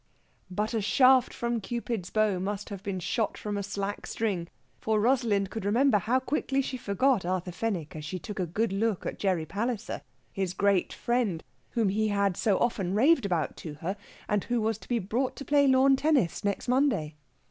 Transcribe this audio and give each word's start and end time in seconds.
But 0.49 0.73
a 0.73 0.81
shaft 0.81 1.31
from 1.31 1.61
Cupid's 1.61 2.09
bow 2.09 2.39
must 2.39 2.69
have 2.69 2.81
been 2.81 2.99
shot 2.99 3.37
from 3.37 3.55
a 3.55 3.61
slack 3.61 4.07
string, 4.07 4.47
for 4.79 4.99
Rosalind 4.99 5.51
could 5.51 5.63
remember 5.63 5.99
how 5.99 6.19
quickly 6.19 6.59
she 6.63 6.75
forgot 6.75 7.23
Arthur 7.23 7.51
Fenwick 7.51 7.95
as 7.95 8.03
she 8.03 8.17
took 8.17 8.39
a 8.39 8.47
good 8.47 8.73
look 8.73 9.05
at 9.05 9.19
Gerry 9.19 9.45
Palliser, 9.45 10.01
his 10.33 10.55
great 10.55 10.91
friend, 10.91 11.43
whom 11.73 11.89
he 11.89 12.07
had 12.07 12.35
so 12.35 12.57
often 12.57 12.95
raved 12.95 13.27
about 13.27 13.55
to 13.57 13.75
her, 13.75 13.95
and 14.27 14.45
who 14.45 14.59
was 14.59 14.79
to 14.79 14.87
be 14.89 14.97
brought 14.97 15.35
to 15.35 15.45
play 15.45 15.67
lawn 15.67 15.95
tennis 15.95 16.43
next 16.43 16.67
Monday. 16.67 17.13